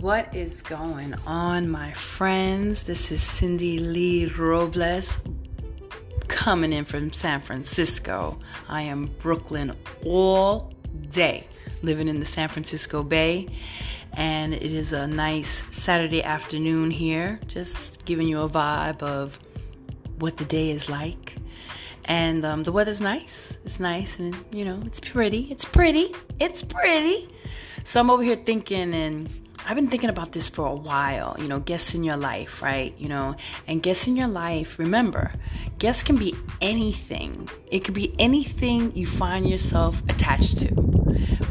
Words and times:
What 0.00 0.32
is 0.32 0.62
going 0.62 1.12
on, 1.26 1.68
my 1.68 1.92
friends? 1.92 2.84
This 2.84 3.10
is 3.10 3.20
Cindy 3.20 3.80
Lee 3.80 4.26
Robles 4.26 5.18
coming 6.28 6.72
in 6.72 6.84
from 6.84 7.12
San 7.12 7.40
Francisco. 7.40 8.38
I 8.68 8.82
am 8.82 9.06
Brooklyn 9.20 9.76
all 10.04 10.72
day, 11.10 11.48
living 11.82 12.06
in 12.06 12.20
the 12.20 12.26
San 12.26 12.48
Francisco 12.48 13.02
Bay, 13.02 13.48
and 14.12 14.54
it 14.54 14.72
is 14.72 14.92
a 14.92 15.08
nice 15.08 15.64
Saturday 15.72 16.22
afternoon 16.22 16.92
here, 16.92 17.40
just 17.48 18.04
giving 18.04 18.28
you 18.28 18.42
a 18.42 18.48
vibe 18.48 19.02
of 19.02 19.36
what 20.20 20.36
the 20.36 20.44
day 20.44 20.70
is 20.70 20.88
like. 20.88 21.34
And 22.04 22.44
um, 22.44 22.62
the 22.62 22.70
weather's 22.70 23.00
nice. 23.00 23.58
It's 23.64 23.80
nice, 23.80 24.16
and 24.20 24.36
you 24.52 24.64
know, 24.64 24.80
it's 24.86 25.00
pretty. 25.00 25.48
It's 25.50 25.64
pretty. 25.64 26.14
It's 26.38 26.62
pretty. 26.62 27.28
So 27.82 27.98
I'm 27.98 28.10
over 28.10 28.22
here 28.22 28.36
thinking 28.36 28.94
and 28.94 29.28
I've 29.66 29.74
been 29.74 29.88
thinking 29.88 30.10
about 30.10 30.32
this 30.32 30.48
for 30.48 30.66
a 30.66 30.74
while, 30.74 31.36
you 31.38 31.46
know, 31.46 31.60
guests 31.60 31.94
in 31.94 32.02
your 32.02 32.16
life, 32.16 32.62
right? 32.62 32.94
You 32.98 33.08
know, 33.08 33.36
and 33.66 33.82
guests 33.82 34.06
in 34.06 34.16
your 34.16 34.28
life, 34.28 34.78
remember, 34.78 35.32
guests 35.78 36.02
can 36.02 36.16
be 36.16 36.34
anything. 36.60 37.48
It 37.70 37.80
could 37.80 37.94
be 37.94 38.14
anything 38.18 38.94
you 38.96 39.06
find 39.06 39.48
yourself 39.48 40.02
attached 40.08 40.58
to, 40.58 40.68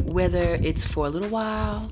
whether 0.03 0.55
it's 0.55 0.83
for 0.85 1.05
a 1.05 1.09
little 1.09 1.29
while 1.29 1.91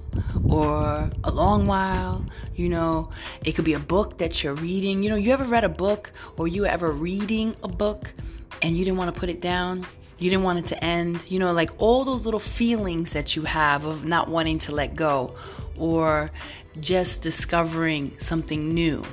or 0.50 1.10
a 1.24 1.32
long 1.32 1.68
while, 1.68 2.26
you 2.56 2.70
know, 2.70 3.10
it 3.44 3.54
could 3.54 3.66
be 3.66 3.74
a 3.74 3.80
book 3.80 4.18
that 4.18 4.44
you're 4.44 4.56
reading. 4.56 5.04
You 5.04 5.10
know, 5.10 5.16
you 5.16 5.32
ever 5.32 5.44
read 5.44 5.64
a 5.64 5.70
book 5.70 6.12
or 6.38 6.48
you 6.48 6.66
ever 6.66 6.92
reading 6.92 7.56
a 7.64 7.68
book 7.68 8.14
and 8.62 8.78
you 8.78 8.86
didn't 8.86 8.98
want 8.98 9.14
to 9.14 9.20
put 9.20 9.30
it 9.30 9.42
down? 9.42 9.86
You 10.18 10.30
didn't 10.30 10.44
want 10.44 10.60
it 10.60 10.68
to 10.68 10.84
end? 10.84 11.30
You 11.30 11.40
know, 11.40 11.52
like 11.52 11.72
all 11.78 12.06
those 12.06 12.26
little 12.26 12.40
feelings 12.40 13.12
that 13.12 13.36
you 13.36 13.44
have 13.44 13.86
of 13.86 14.06
not 14.06 14.30
wanting 14.30 14.60
to 14.60 14.72
let 14.72 14.96
go 14.96 15.36
or 15.78 16.32
just 16.80 17.22
discovering 17.22 18.18
something 18.20 18.74
new. 18.74 19.04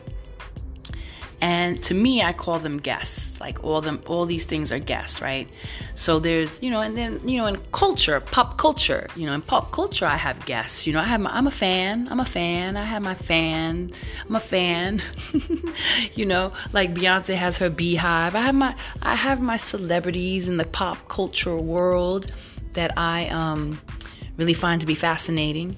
And 1.42 1.82
to 1.82 1.94
me, 1.94 2.22
I 2.22 2.32
call 2.32 2.60
them 2.60 2.78
guests. 2.78 3.41
Like 3.41 3.64
all 3.64 3.80
them, 3.80 4.00
all 4.06 4.27
these 4.27 4.44
things 4.44 4.70
are 4.70 4.78
guests, 4.78 5.20
right? 5.20 5.48
So 5.96 6.20
there's, 6.20 6.62
you 6.62 6.70
know, 6.70 6.80
and 6.80 6.96
then 6.96 7.28
you 7.28 7.38
know, 7.38 7.46
in 7.46 7.56
culture, 7.72 8.20
pop 8.20 8.58
culture, 8.58 9.08
you 9.16 9.27
know, 9.27 9.33
in 9.33 9.42
pop 9.42 9.72
culture, 9.72 10.06
I 10.06 10.16
have 10.16 10.46
guests. 10.46 10.86
You 10.86 10.92
know, 10.92 11.00
I 11.00 11.05
have, 11.05 11.20
my, 11.20 11.36
I'm 11.36 11.48
a 11.48 11.50
fan. 11.50 12.06
I'm 12.08 12.20
a 12.20 12.24
fan. 12.24 12.77
I 12.77 12.84
have 12.84 13.02
my 13.02 13.14
fan. 13.14 13.90
I'm 14.28 14.36
a 14.36 14.40
fan. 14.40 15.02
you 16.14 16.27
know, 16.27 16.52
like 16.72 16.94
Beyonce 16.94 17.34
has 17.34 17.58
her 17.58 17.70
BeyHive. 17.70 18.34
I 18.34 18.40
have 18.40 18.55
my, 18.55 18.77
I 19.02 19.16
have 19.16 19.40
my 19.40 19.56
celebrities 19.56 20.46
in 20.46 20.58
the 20.58 20.64
pop 20.64 21.08
culture 21.08 21.56
world 21.56 22.33
that 22.74 22.96
I 22.96 23.27
um, 23.30 23.80
really 24.36 24.55
find 24.55 24.80
to 24.80 24.86
be 24.86 24.94
fascinating. 24.94 25.77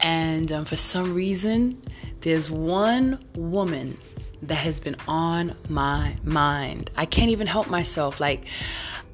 And 0.00 0.52
um, 0.52 0.64
for 0.64 0.76
some 0.76 1.14
reason, 1.14 1.82
there's 2.20 2.50
one 2.50 3.24
woman 3.34 3.98
that 4.42 4.56
has 4.56 4.80
been 4.80 4.96
on 5.08 5.56
my 5.68 6.16
mind. 6.24 6.90
I 6.96 7.06
can't 7.06 7.30
even 7.30 7.46
help 7.46 7.68
myself. 7.68 8.20
Like, 8.20 8.46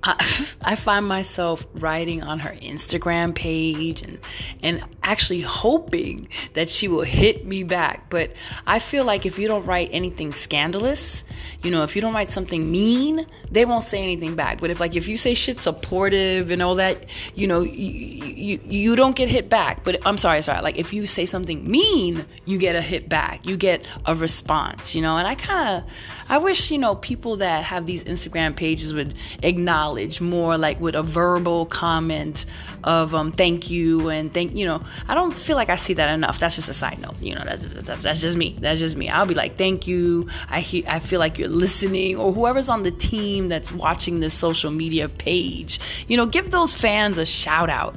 I, 0.62 0.75
find 0.75 1.06
myself 1.06 1.64
writing 1.75 2.25
on 2.25 2.41
her 2.41 2.50
Instagram 2.50 3.36
page 3.36 4.03
and 4.03 4.19
and 4.61 4.83
actually 5.05 5.42
hoping 5.42 6.28
that 6.55 6.69
she 6.69 6.89
will 6.89 7.03
hit 7.03 7.47
me 7.47 7.62
back. 7.62 8.11
But 8.11 8.33
I 8.67 8.80
feel 8.80 9.05
like 9.05 9.27
if 9.27 9.39
you 9.39 9.47
don't 9.47 9.64
write 9.64 9.91
anything 9.92 10.33
scandalous, 10.33 11.23
you 11.62 11.70
know, 11.70 11.84
if 11.84 11.95
you 11.95 12.03
don't 12.03 12.14
write 12.14 12.33
something 12.33 12.69
mean, 12.69 13.27
they 13.48 13.64
won't 13.64 13.84
say 13.84 14.03
anything 14.03 14.34
back. 14.34 14.61
But 14.61 14.73
if 14.73 14.80
like 14.80 14.97
if 14.97 15.06
you 15.06 15.17
say 15.17 15.34
shit 15.34 15.61
supportive 15.61 16.50
and 16.50 16.62
all 16.62 16.75
that, 16.77 17.06
you 17.36 17.47
know, 17.47 17.61
you 17.61 17.91
you, 17.92 18.58
you 18.64 18.97
don't 18.97 19.14
get 19.14 19.28
hit 19.28 19.48
back. 19.48 19.84
But 19.84 20.05
I'm 20.05 20.19
sorry, 20.19 20.42
sorry. 20.42 20.62
Like 20.62 20.78
if 20.78 20.92
you 20.92 21.06
say 21.06 21.27
something 21.27 21.70
mean, 21.70 22.27
you 22.45 22.58
get 22.58 22.75
a 22.75 22.83
hit 22.83 23.08
back. 23.08 23.47
You 23.47 23.56
get 23.56 23.86
a 24.05 24.17
response, 24.17 24.96
you 24.96 25.02
know. 25.02 25.17
And 25.17 25.29
I 25.29 25.36
kind 25.36 25.84
of 25.84 26.21
I 26.33 26.39
wish, 26.39 26.70
you 26.70 26.79
know, 26.79 26.95
people 26.95 27.37
that 27.37 27.63
have 27.65 27.85
these 27.85 28.05
Instagram 28.05 28.57
pages 28.57 28.95
would 28.95 29.13
acknowledge 29.43 30.19
more 30.23 30.57
like 30.57 30.81
with 30.81 30.95
a 30.95 31.03
verbal 31.03 31.67
comment 31.67 32.47
of 32.85 33.15
um, 33.15 33.33
thank 33.33 33.70
you 33.70 34.09
and 34.09 34.33
thank, 34.33 34.57
you 34.57 34.65
know, 34.65 34.83
I 35.07 35.15
don't 35.15 35.39
feel 35.39 35.57
like 35.57 35.69
I 35.69 35.77
see 35.77 35.93
that 35.93 36.09
enough. 36.09 36.39
That's 36.39 36.57
just 36.57 36.70
a 36.70 36.73
side 36.73 36.98
note. 37.01 37.20
You 37.20 37.35
know, 37.35 37.43
that's 37.45 37.61
just, 37.61 37.87
that's, 37.87 38.03
that's 38.03 38.23
just 38.23 38.39
me. 38.39 38.57
That's 38.59 38.81
just 38.81 38.97
me. 38.97 39.11
I'll 39.11 39.27
be 39.27 39.35
like, 39.35 39.59
thank 39.59 39.87
you. 39.87 40.27
I, 40.48 40.61
he- 40.61 40.87
I 40.87 41.01
feel 41.01 41.19
like 41.19 41.39
you're 41.39 41.51
listening 41.51 42.17
or 42.17 42.33
whoever's 42.33 42.70
on 42.70 42.83
the 42.83 42.93
team 42.93 43.49
that's 43.49 43.70
watching 43.70 44.20
this 44.20 44.33
social 44.33 44.70
media 44.70 45.11
page, 45.11 45.81
you 46.09 46.17
know, 46.17 46.25
give 46.25 46.51
those 46.51 46.75
fans 46.75 47.19
a 47.19 47.27
shout 47.27 47.69
out. 47.69 47.95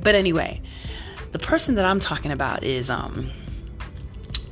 But 0.00 0.14
anyway, 0.14 0.62
the 1.32 1.40
person 1.40 1.74
that 1.74 1.84
I'm 1.84 1.98
talking 1.98 2.30
about 2.30 2.62
is, 2.62 2.88
um, 2.88 3.32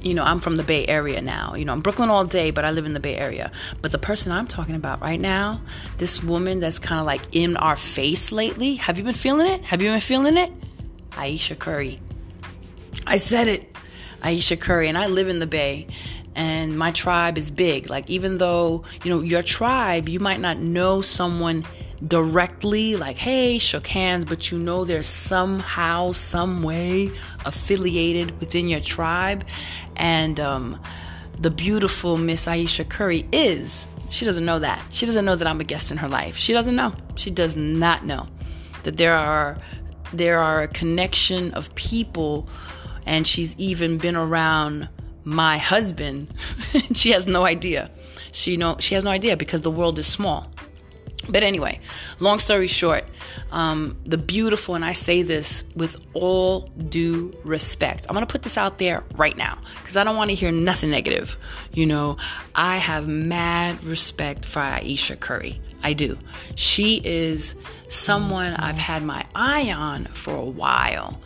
you 0.05 0.15
know, 0.15 0.25
I'm 0.25 0.41
from 0.41 0.57
the 0.57 0.63
Bay 0.63 0.87
Area 0.87 1.21
now. 1.21 1.55
You 1.55 1.65
know, 1.65 1.73
I'm 1.73 1.81
Brooklyn 1.81 2.11
all 2.11 2.25
day, 2.25 2.51
but 2.51 2.65
I 2.65 2.71
live 2.71 2.87
in 2.87 2.93
the 2.93 3.01
Bay 3.01 3.17
Area. 3.17 3.51
But 3.81 3.93
the 3.93 3.99
person 3.99 4.33
I'm 4.33 4.47
talking 4.47 4.75
about 4.75 5.01
right 5.01 5.21
now, 5.21 5.61
this 5.99 6.23
woman 6.23 6.61
that's 6.61 6.79
kind 6.79 7.01
of 7.01 7.07
like 7.07 7.23
in 7.33 7.57
our 7.57 7.77
face 7.77 8.33
lately, 8.33 8.75
have 8.77 8.99
you 8.99 9.05
been 9.05 9.15
feeling 9.15 9.47
it? 9.47 9.63
Have 9.63 9.83
you 9.83 9.91
been 9.91 10.01
feeling 10.01 10.37
it? 10.37 10.53
Ayesha 11.17 11.55
Curry. 11.55 12.01
I 13.07 13.17
said 13.17 13.49
it. 13.49 13.77
Ayesha 14.23 14.57
Curry. 14.57 14.89
And 14.89 14.99
I 14.99 15.07
live 15.07 15.29
in 15.29 15.39
the 15.39 15.47
Bay. 15.47 15.87
And 16.35 16.79
my 16.79 16.93
tribe 16.93 17.37
is 17.37 17.51
big. 17.51 17.91
Like, 17.91 18.09
even 18.09 18.39
though, 18.39 18.85
you 19.05 19.11
know, 19.11 19.21
your 19.21 19.43
tribe, 19.43 20.09
you 20.09 20.19
might 20.19 20.41
not 20.41 20.59
know 20.59 21.03
someone 21.03 21.65
directly, 22.07 22.97
like, 22.97 23.17
hey, 23.17 23.59
shook 23.59 23.87
hands, 23.87 24.25
but 24.25 24.51
you 24.51 24.59
know 24.59 24.85
there's 24.85 25.07
somehow, 25.07 26.13
some 26.13 26.63
way 26.63 27.11
affiliated 27.45 28.39
within 28.41 28.69
your 28.69 28.81
tribe. 28.81 29.45
And 29.97 30.41
um, 30.41 30.81
the 31.39 31.51
beautiful 31.51 32.17
Miss 32.17 32.49
Ayesha 32.49 32.85
Curry 32.85 33.27
is. 33.33 33.87
She 34.11 34.25
doesn't 34.25 34.45
know 34.45 34.59
that. 34.59 34.85
She 34.91 35.07
doesn't 35.07 35.25
know 35.25 35.37
that 35.37 35.47
I'm 35.47 35.61
a 35.61 35.65
guest 35.65 35.91
in 35.91 35.97
her 35.99 36.09
life. 36.09 36.37
She 36.37 36.53
doesn't 36.53 36.77
know. 36.77 36.95
She 37.15 37.31
does 37.31 37.57
not 37.57 38.05
know 38.05 38.29
that 38.83 38.97
there 38.97 39.15
are 39.15 39.59
there 40.13 40.39
are 40.41 40.63
a 40.63 40.69
connection 40.69 41.53
of 41.55 41.75
people 41.75 42.47
and 43.07 43.27
she's 43.27 43.57
even 43.57 43.97
been 43.97 44.17
around 44.17 44.89
my 45.25 45.57
husband. 45.57 46.33
she 46.95 47.13
has 47.13 47.27
no 47.27 47.45
idea. 47.45 47.91
She 48.33 48.57
know 48.57 48.77
she 48.81 48.95
has 48.95 49.05
no 49.05 49.11
idea 49.11 49.37
because 49.37 49.63
the 49.63 49.71
world 49.71 49.99
is 49.99 50.07
small. 50.07 50.52
But 51.29 51.43
anyway, 51.43 51.79
long 52.19 52.39
story 52.39 52.67
short, 52.67 53.05
um, 53.53 53.97
the 54.05 54.19
beautiful, 54.19 54.75
and 54.75 54.85
I 54.85 54.93
say 54.93 55.23
this 55.23 55.65
with 55.77 55.97
all 56.15 56.63
due 56.89 57.37
respect. 57.45 58.07
I'm 58.09 58.15
gonna 58.15 58.27
put 58.27 58.43
this 58.43 58.59
out 58.59 58.79
there 58.79 59.05
right 59.15 59.37
now 59.37 59.59
because 59.81 59.97
I 59.97 60.05
don't 60.05 60.17
want 60.17 60.31
to 60.31 60.35
hear 60.35 60.51
nothing 60.51 60.91
negative. 60.91 61.37
You 61.73 61.87
know, 61.87 62.17
I 62.55 62.79
have 62.79 63.07
mad 63.07 63.85
respect 63.85 64.45
for 64.45 64.61
Ayesha 64.61 65.17
Curry. 65.17 65.61
I 65.83 65.93
do. 65.93 66.19
She 66.55 67.01
is 67.05 67.55
someone 67.89 68.55
I've 68.55 68.79
had 68.79 69.03
my 69.03 69.27
eye 69.35 69.73
on 69.73 70.05
for 70.07 70.35
a 70.35 70.45
while 70.45 71.21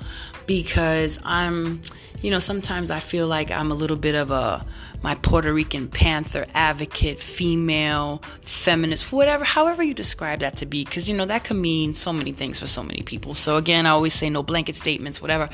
because 0.47 1.19
I'm, 1.25 1.83
you 2.23 2.31
know, 2.31 2.39
sometimes 2.39 2.91
I 2.91 3.01
feel 3.01 3.27
like 3.27 3.51
I'm 3.51 3.71
a 3.71 3.75
little 3.75 3.97
bit 3.97 4.15
of 4.15 4.31
a 4.31 4.65
my 5.03 5.15
Puerto 5.17 5.53
Rican 5.53 5.89
Panther 5.89 6.47
advocate, 6.55 7.19
female, 7.19 8.23
feminist, 8.43 9.12
whatever, 9.12 9.45
however 9.45 9.83
you 9.83 9.95
describe 9.95 10.41
that 10.41 10.57
to 10.57 10.67
be, 10.67 10.84
because 10.84 11.09
you 11.09 11.17
know 11.17 11.27
that 11.27 11.45
can 11.45 11.61
mean 11.61 11.95
so 11.95 12.12
many 12.12 12.33
things 12.33 12.61
for 12.61 12.67
so 12.67 12.83
many 12.83 13.03
people. 13.03 13.34
So 13.34 13.57
again, 13.57 13.87
I 13.87 13.91
always 13.91 14.15
say 14.15 14.31
no 14.31 14.43
blanket 14.43 14.77
statements, 14.77 15.21
whatever. 15.21 15.49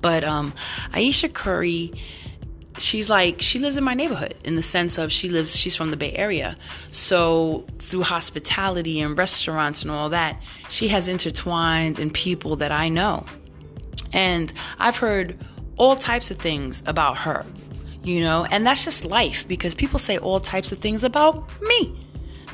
But 0.00 0.24
um, 0.24 0.52
Ayesha 0.92 1.28
Curry 1.28 1.92
she's 2.78 3.08
like 3.08 3.40
she 3.40 3.58
lives 3.58 3.76
in 3.76 3.84
my 3.84 3.94
neighborhood 3.94 4.34
in 4.44 4.54
the 4.54 4.62
sense 4.62 4.98
of 4.98 5.10
she 5.10 5.28
lives 5.28 5.56
she's 5.56 5.74
from 5.74 5.90
the 5.90 5.96
bay 5.96 6.12
area 6.12 6.56
so 6.90 7.64
through 7.78 8.02
hospitality 8.02 9.00
and 9.00 9.16
restaurants 9.16 9.82
and 9.82 9.90
all 9.90 10.10
that 10.10 10.42
she 10.68 10.88
has 10.88 11.08
intertwined 11.08 11.98
in 11.98 12.10
people 12.10 12.56
that 12.56 12.72
i 12.72 12.88
know 12.88 13.24
and 14.12 14.52
i've 14.78 14.98
heard 14.98 15.38
all 15.76 15.96
types 15.96 16.30
of 16.30 16.36
things 16.36 16.82
about 16.86 17.16
her 17.18 17.44
you 18.06 18.20
know 18.20 18.46
and 18.50 18.64
that's 18.64 18.84
just 18.84 19.04
life 19.04 19.46
because 19.48 19.74
people 19.74 19.98
say 19.98 20.16
all 20.18 20.40
types 20.40 20.72
of 20.72 20.78
things 20.78 21.04
about 21.04 21.44
me 21.60 21.94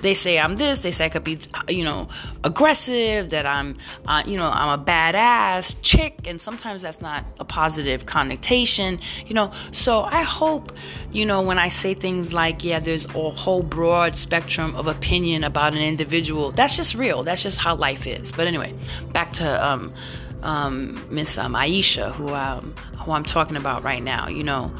they 0.03 0.15
say 0.15 0.39
I'm 0.39 0.57
this. 0.57 0.81
They 0.81 0.91
say 0.91 1.07
I 1.07 1.09
could 1.09 1.25
be, 1.25 1.39
you 1.69 1.85
know, 1.85 2.09
aggressive. 2.45 3.31
That 3.31 3.47
I'm, 3.47 3.79
uh, 4.07 4.25
you 4.27 4.37
know, 4.37 4.51
I'm 4.53 4.81
a 4.81 4.85
badass 4.85 5.77
chick, 5.81 6.27
and 6.27 6.41
sometimes 6.41 6.83
that's 6.83 7.01
not 7.01 7.25
a 7.39 7.45
positive 7.45 8.05
connotation, 8.05 8.99
you 9.27 9.35
know. 9.35 9.53
So 9.71 10.03
I 10.03 10.23
hope, 10.23 10.73
you 11.13 11.25
know, 11.25 11.41
when 11.43 11.59
I 11.59 11.69
say 11.69 11.95
things 11.95 12.33
like, 12.33 12.65
yeah, 12.65 12.81
there's 12.81 13.07
a 13.07 13.31
whole 13.31 13.63
broad 13.63 14.17
spectrum 14.17 14.75
of 14.75 14.89
opinion 14.89 15.45
about 15.45 15.73
an 15.73 15.83
individual. 15.83 16.51
That's 16.51 16.77
just 16.77 16.97
real. 16.97 17.23
That's 17.23 17.43
just 17.43 17.61
how 17.61 17.77
life 17.77 18.07
is. 18.07 18.33
But 18.33 18.49
anyway, 18.49 18.75
back 19.13 19.31
to 19.35 19.67
um, 19.67 19.95
um, 20.43 21.07
Miss 21.11 21.39
um, 21.39 21.55
Ayesha, 21.55 22.11
who 22.11 22.35
um, 22.35 22.75
who 22.99 23.13
I'm 23.13 23.25
talking 23.25 23.57
about 23.57 23.85
right 23.85 24.03
now. 24.03 24.27
You 24.27 24.43
know, 24.43 24.73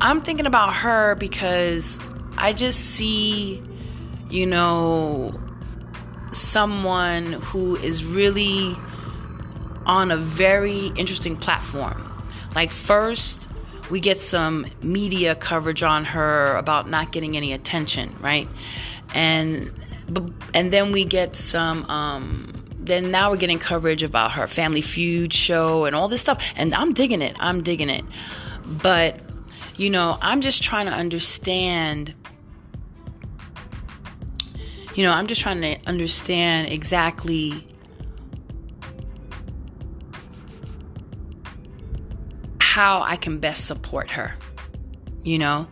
I'm 0.00 0.20
thinking 0.20 0.46
about 0.46 0.74
her 0.76 1.14
because 1.16 1.98
I 2.36 2.52
just 2.52 2.78
see 2.78 3.62
you 4.30 4.46
know, 4.46 5.38
someone 6.32 7.32
who 7.32 7.76
is 7.76 8.04
really 8.04 8.76
on 9.86 10.10
a 10.10 10.16
very 10.16 10.86
interesting 10.96 11.36
platform. 11.36 12.04
Like, 12.54 12.72
first, 12.72 13.50
we 13.90 14.00
get 14.00 14.20
some 14.20 14.66
media 14.82 15.34
coverage 15.34 15.82
on 15.82 16.04
her 16.06 16.56
about 16.56 16.88
not 16.88 17.10
getting 17.12 17.36
any 17.36 17.52
attention, 17.52 18.14
right? 18.20 18.48
And 19.14 19.72
and 20.54 20.70
then 20.72 20.92
we 20.92 21.04
get 21.04 21.36
some 21.36 21.84
um, 21.86 22.52
then 22.78 23.10
now 23.10 23.30
we're 23.30 23.36
getting 23.36 23.58
coverage 23.58 24.02
about 24.02 24.32
her 24.32 24.46
family 24.46 24.80
feud 24.80 25.32
show 25.32 25.84
and 25.84 25.94
all 25.94 26.08
this 26.08 26.22
stuff 26.22 26.54
and 26.56 26.74
i'm 26.74 26.94
digging 26.94 27.20
it 27.20 27.36
i'm 27.40 27.62
digging 27.62 27.90
it 27.90 28.02
but 28.66 29.20
you 29.78 29.88
know 29.88 30.18
i'm 30.20 30.42
just 30.42 30.62
trying 30.62 30.84
to 30.86 30.92
understand 30.92 32.14
you 34.94 35.02
know 35.02 35.12
i'm 35.12 35.26
just 35.26 35.40
trying 35.40 35.60
to 35.60 35.78
understand 35.86 36.68
exactly 36.68 37.66
how 42.60 43.02
i 43.02 43.16
can 43.16 43.38
best 43.38 43.66
support 43.66 44.10
her 44.10 44.34
you 45.22 45.38
know 45.38 45.66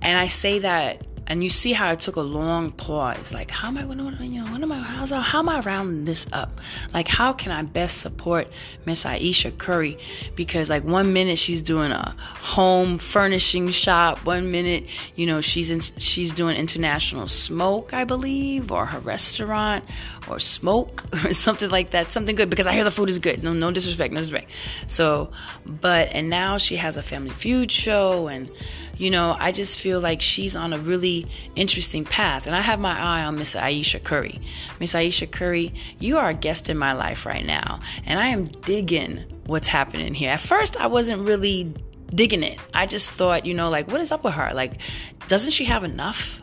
and 0.00 0.16
i 0.16 0.26
say 0.26 0.60
that 0.60 1.04
and 1.28 1.42
you 1.42 1.50
see 1.50 1.72
how 1.72 1.90
I 1.90 1.94
took 1.94 2.16
a 2.16 2.22
long 2.22 2.72
pause. 2.72 3.34
Like, 3.34 3.50
how 3.50 3.68
am 3.68 3.76
I 3.76 3.82
going 3.82 3.98
to, 3.98 4.24
you 4.24 4.42
know, 4.42 4.50
what 4.50 4.62
am 4.62 4.72
I, 4.72 4.78
how, 4.78 5.06
how 5.20 5.38
am 5.40 5.48
I 5.50 5.60
rounding 5.60 6.06
this 6.06 6.26
up? 6.32 6.47
Like, 6.92 7.08
how 7.08 7.32
can 7.32 7.52
I 7.52 7.62
best 7.62 7.98
support 7.98 8.48
Miss 8.86 9.04
Ayesha 9.04 9.50
Curry? 9.52 9.98
Because, 10.34 10.70
like, 10.70 10.84
one 10.84 11.12
minute 11.12 11.38
she's 11.38 11.62
doing 11.62 11.92
a 11.92 12.14
home 12.20 12.98
furnishing 12.98 13.70
shop, 13.70 14.24
one 14.24 14.50
minute, 14.50 14.84
you 15.16 15.26
know, 15.26 15.40
she's 15.40 15.70
in, 15.70 15.80
she's 15.80 16.32
doing 16.32 16.56
international 16.56 17.26
smoke, 17.26 17.92
I 17.92 18.04
believe, 18.04 18.72
or 18.72 18.86
her 18.86 19.00
restaurant, 19.00 19.84
or 20.28 20.38
smoke, 20.38 21.04
or 21.24 21.32
something 21.32 21.70
like 21.70 21.90
that. 21.90 22.12
Something 22.12 22.36
good 22.36 22.50
because 22.50 22.66
I 22.66 22.72
hear 22.72 22.84
the 22.84 22.90
food 22.90 23.10
is 23.10 23.18
good. 23.18 23.42
No, 23.42 23.52
no 23.52 23.70
disrespect, 23.70 24.12
no 24.12 24.20
disrespect. 24.20 24.50
So, 24.86 25.30
but, 25.64 26.08
and 26.12 26.30
now 26.30 26.58
she 26.58 26.76
has 26.76 26.96
a 26.96 27.02
family 27.02 27.30
feud 27.30 27.70
show 27.70 28.28
and, 28.28 28.50
you 28.96 29.10
know, 29.10 29.36
I 29.38 29.52
just 29.52 29.78
feel 29.78 30.00
like 30.00 30.20
she's 30.20 30.56
on 30.56 30.72
a 30.72 30.78
really 30.78 31.26
interesting 31.54 32.04
path. 32.04 32.46
And 32.46 32.54
I 32.54 32.60
have 32.60 32.80
my 32.80 32.98
eye 32.98 33.24
on 33.24 33.36
Miss 33.36 33.54
Ayesha 33.54 34.00
Curry. 34.00 34.40
Miss 34.80 34.94
Ayesha 34.94 35.26
Curry, 35.26 35.72
you 35.98 36.18
are 36.18 36.30
a 36.30 36.34
guest 36.34 36.57
in 36.68 36.76
my 36.76 36.92
life 36.92 37.26
right 37.26 37.44
now. 37.44 37.80
And 38.06 38.18
I 38.18 38.28
am 38.28 38.44
digging 38.44 39.24
what's 39.46 39.68
happening 39.68 40.14
here. 40.14 40.30
At 40.30 40.40
first, 40.40 40.76
I 40.80 40.88
wasn't 40.88 41.26
really 41.26 41.72
digging 42.14 42.42
it. 42.42 42.58
I 42.74 42.86
just 42.86 43.12
thought, 43.12 43.46
you 43.46 43.54
know, 43.54 43.70
like, 43.70 43.88
what 43.88 44.00
is 44.00 44.12
up 44.12 44.24
with 44.24 44.34
her? 44.34 44.52
Like, 44.54 44.80
doesn't 45.28 45.52
she 45.52 45.64
have 45.66 45.84
enough? 45.84 46.42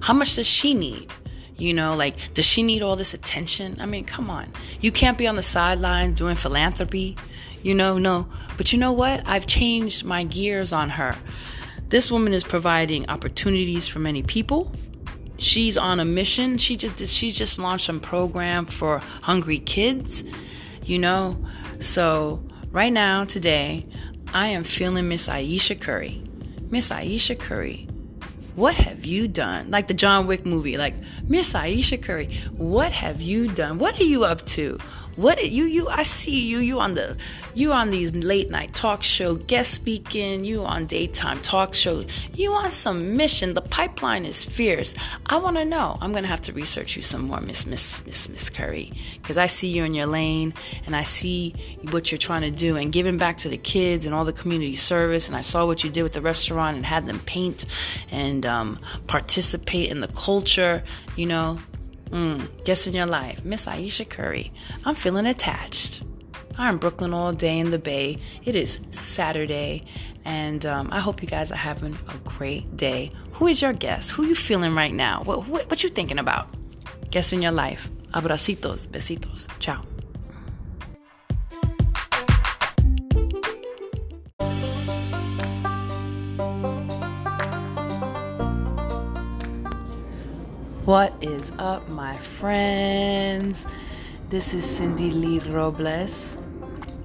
How 0.00 0.14
much 0.14 0.36
does 0.36 0.46
she 0.46 0.74
need? 0.74 1.10
You 1.56 1.72
know, 1.72 1.94
like, 1.96 2.34
does 2.34 2.44
she 2.44 2.62
need 2.62 2.82
all 2.82 2.96
this 2.96 3.14
attention? 3.14 3.76
I 3.80 3.86
mean, 3.86 4.04
come 4.04 4.28
on. 4.28 4.52
You 4.80 4.90
can't 4.90 5.16
be 5.16 5.26
on 5.26 5.36
the 5.36 5.42
sidelines 5.42 6.18
doing 6.18 6.36
philanthropy. 6.36 7.16
You 7.62 7.74
know, 7.74 7.98
no. 7.98 8.28
But 8.56 8.72
you 8.72 8.78
know 8.78 8.92
what? 8.92 9.22
I've 9.26 9.46
changed 9.46 10.04
my 10.04 10.24
gears 10.24 10.72
on 10.72 10.90
her. 10.90 11.16
This 11.88 12.10
woman 12.10 12.32
is 12.32 12.44
providing 12.44 13.08
opportunities 13.08 13.86
for 13.86 14.00
many 14.00 14.22
people. 14.22 14.72
She's 15.36 15.76
on 15.76 16.00
a 16.00 16.04
mission. 16.04 16.58
She 16.58 16.76
just 16.76 17.06
she 17.06 17.30
just 17.30 17.58
launched 17.58 17.88
a 17.88 17.94
program 17.94 18.66
for 18.66 18.98
hungry 19.22 19.58
kids, 19.58 20.24
you 20.84 20.98
know. 20.98 21.36
So 21.80 22.42
right 22.70 22.92
now, 22.92 23.24
today, 23.24 23.86
I 24.32 24.48
am 24.48 24.64
feeling 24.64 25.08
Miss 25.08 25.28
Ayesha 25.28 25.74
Curry. 25.74 26.22
Miss 26.70 26.90
Ayesha 26.90 27.36
Curry, 27.36 27.88
what 28.54 28.74
have 28.74 29.04
you 29.04 29.28
done? 29.28 29.70
Like 29.70 29.88
the 29.88 29.94
John 29.94 30.26
Wick 30.26 30.46
movie, 30.46 30.76
like 30.76 30.94
Miss 31.28 31.54
Ayesha 31.54 31.98
Curry, 31.98 32.26
what 32.56 32.92
have 32.92 33.20
you 33.20 33.48
done? 33.48 33.78
What 33.78 34.00
are 34.00 34.04
you 34.04 34.24
up 34.24 34.46
to? 34.46 34.78
What 35.16 35.44
you 35.50 35.64
you 35.64 35.88
I 35.88 36.02
see 36.02 36.40
you 36.40 36.58
you 36.58 36.80
on 36.80 36.94
the 36.94 37.16
you 37.54 37.72
on 37.72 37.90
these 37.90 38.14
late 38.14 38.50
night 38.50 38.74
talk 38.74 39.02
show 39.02 39.36
guest 39.36 39.72
speaking, 39.72 40.44
you 40.44 40.64
on 40.64 40.86
daytime 40.86 41.40
talk 41.40 41.74
show, 41.74 42.04
you 42.34 42.52
on 42.52 42.72
some 42.72 43.16
mission. 43.16 43.54
The 43.54 43.60
pipeline 43.60 44.24
is 44.24 44.42
fierce. 44.42 44.94
I 45.26 45.36
want 45.36 45.56
to 45.56 45.64
know. 45.64 45.98
I'm 46.00 46.12
gonna 46.12 46.26
have 46.26 46.42
to 46.42 46.52
research 46.52 46.96
you 46.96 47.02
some 47.02 47.28
more, 47.28 47.40
Miss 47.40 47.64
Miss 47.64 48.04
Miss 48.06 48.28
Miss 48.28 48.50
Curry, 48.50 48.92
because 49.22 49.38
I 49.38 49.46
see 49.46 49.68
you 49.68 49.84
in 49.84 49.94
your 49.94 50.06
lane 50.06 50.52
and 50.86 50.96
I 50.96 51.04
see 51.04 51.54
what 51.90 52.10
you're 52.10 52.18
trying 52.18 52.42
to 52.42 52.50
do 52.50 52.76
and 52.76 52.92
giving 52.92 53.16
back 53.16 53.38
to 53.38 53.48
the 53.48 53.58
kids 53.58 54.06
and 54.06 54.14
all 54.14 54.24
the 54.24 54.32
community 54.32 54.74
service. 54.74 55.28
And 55.28 55.36
I 55.36 55.42
saw 55.42 55.64
what 55.64 55.84
you 55.84 55.90
did 55.90 56.02
with 56.02 56.12
the 56.12 56.22
restaurant 56.22 56.76
and 56.76 56.84
had 56.84 57.06
them 57.06 57.20
paint 57.20 57.66
and 58.10 58.44
um, 58.44 58.80
participate 59.06 59.90
in 59.90 60.00
the 60.00 60.08
culture. 60.08 60.82
You 61.16 61.26
know, 61.26 61.58
Mm, 62.14 62.64
guess 62.64 62.86
in 62.86 62.94
your 62.94 63.06
life, 63.06 63.44
Miss 63.44 63.66
Ayesha 63.66 64.04
Curry. 64.04 64.52
I'm 64.84 64.94
feeling 64.94 65.26
attached. 65.26 66.04
I'm 66.56 66.74
in 66.74 66.78
Brooklyn 66.78 67.12
all 67.12 67.32
day 67.32 67.58
in 67.58 67.72
the 67.72 67.78
Bay. 67.78 68.18
It 68.44 68.54
is 68.54 68.78
Saturday, 68.90 69.84
and 70.24 70.64
um, 70.64 70.90
I 70.92 71.00
hope 71.00 71.22
you 71.22 71.28
guys 71.28 71.50
are 71.50 71.56
having 71.56 71.98
a 72.08 72.16
great 72.18 72.76
day. 72.76 73.10
Who 73.32 73.48
is 73.48 73.60
your 73.60 73.72
guest? 73.72 74.12
Who 74.12 74.24
you 74.26 74.36
feeling 74.36 74.76
right 74.76 74.94
now? 74.94 75.22
What, 75.24 75.48
what, 75.48 75.68
what 75.68 75.82
you 75.82 75.88
thinking 75.88 76.20
about? 76.20 76.46
Guess 77.10 77.32
in 77.32 77.42
your 77.42 77.50
life. 77.50 77.90
Abracitos, 78.12 78.86
besitos. 78.86 79.48
Ciao. 79.58 79.82
What 90.84 91.14
is 91.22 91.50
up, 91.58 91.88
my 91.88 92.18
friends? 92.18 93.64
This 94.28 94.52
is 94.52 94.66
Cindy 94.66 95.10
Lee 95.10 95.38
Robles 95.38 96.36